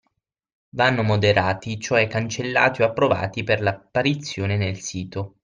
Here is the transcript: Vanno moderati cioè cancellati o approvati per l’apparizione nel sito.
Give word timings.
Vanno 0.71 1.03
moderati 1.03 1.79
cioè 1.79 2.07
cancellati 2.07 2.81
o 2.81 2.85
approvati 2.85 3.43
per 3.43 3.61
l’apparizione 3.61 4.57
nel 4.57 4.79
sito. 4.79 5.35